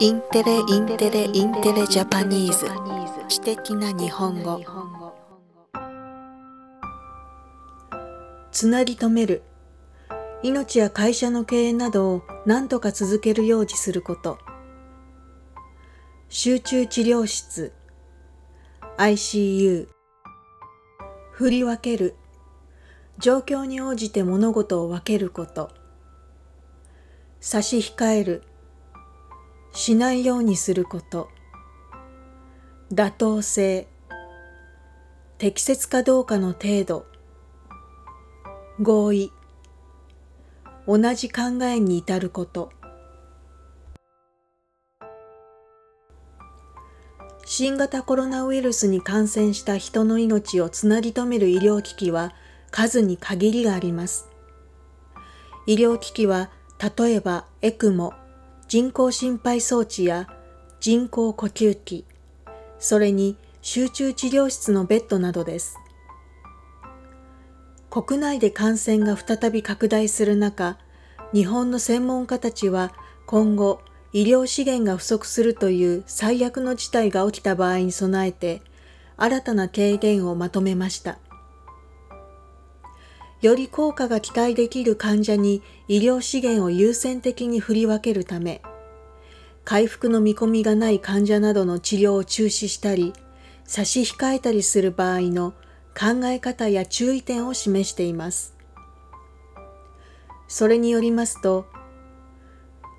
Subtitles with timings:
[0.00, 2.66] Intelle Intelle Intelle Japanese。
[3.28, 4.60] 知的な日本語。
[8.52, 9.42] つなぎ止める。
[10.44, 14.38] 命や会社の経営などを何とか続けるようにすること。
[16.28, 17.72] 集中治療室。
[18.98, 19.88] ICU
[21.32, 22.14] 振り分ける。
[23.18, 25.72] 状況に応じて物事を分けること。
[27.40, 28.44] 差し控える。
[29.78, 31.30] しないようにすること。
[32.92, 33.86] 妥当性。
[35.38, 37.06] 適切かどうかの程度。
[38.82, 39.32] 合意。
[40.88, 42.72] 同じ考えに至ること。
[47.44, 52.32] 新型コロナウイルスに感染した人の命をつなぎ止める医療機器は
[52.72, 54.28] 数に限りがあります。
[55.68, 56.50] 医療機器は
[56.98, 58.12] 例えばエクモ、
[58.68, 60.28] 人工心肺装置や
[60.78, 62.04] 人工呼吸器、
[62.78, 65.78] それに集中治療室のベッドなどです。
[67.88, 70.76] 国内で感染が再び拡大する中、
[71.32, 72.92] 日本の専門家たちは
[73.26, 73.80] 今後
[74.12, 78.60] 医療資源が不足するという最悪の事態が起きた場合に備えて
[79.16, 81.18] 新たな軽減をまとめました。
[83.40, 88.62] より効果が期待できる患者に医療資源を優先的に振り分けるため、
[89.64, 93.12] 回復の見込みがない患者などの治療を中止したり、
[93.64, 95.52] 差し控えたりする場合の
[95.96, 98.56] 考え方や注意点を示しています。
[100.48, 101.66] それによりますと、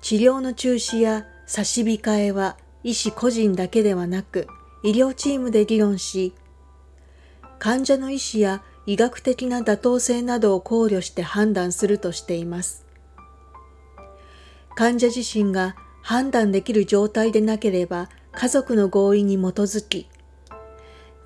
[0.00, 4.46] 治療の中止や差し控えは医師個人だけではなく
[4.82, 6.34] 医療チームで議論し、
[7.58, 12.84] 患者の医師や医学的な妥当性などを考慮して判断するとしています。
[14.76, 20.08] 患者自身が判断できる状態でなければ家族の合意に基づき、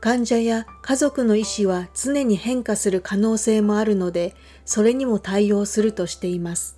[0.00, 6.77] 患者や家族の意思は常に変化する可能性もあるので、それにも対応するとしています。